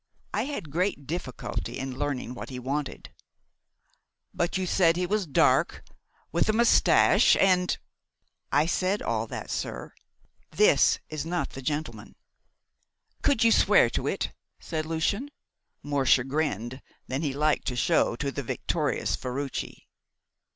I 0.33 0.45
had 0.45 0.71
great 0.71 1.05
difficulty 1.05 1.77
in 1.77 1.95
learning 1.99 2.33
what 2.33 2.49
he 2.49 2.57
wanted." 2.57 3.11
"But 4.33 4.57
you 4.57 4.65
said 4.65 4.95
that 4.95 4.99
he 4.99 5.05
was 5.05 5.27
dark, 5.27 5.83
with 6.31 6.49
a 6.49 6.53
moustache 6.53 7.35
and" 7.35 7.77
"I 8.61 8.65
said 8.65 9.03
all 9.03 9.27
that, 9.27 9.51
sir; 9.51 9.93
but 10.49 10.57
this 10.57 10.97
is 11.09 11.23
not 11.23 11.51
the 11.51 11.61
gentleman." 11.61 12.15
"Could 13.21 13.43
you 13.43 13.51
swear 13.51 13.91
to 13.91 14.07
it?" 14.07 14.31
said 14.59 14.87
Lucian, 14.87 15.29
more 15.83 16.07
chagrined 16.07 16.81
than 17.07 17.21
he 17.21 17.31
liked 17.31 17.67
to 17.67 17.75
show 17.75 18.15
to 18.15 18.31
the 18.31 18.41
victorious 18.41 19.15
Ferruci. 19.15 19.85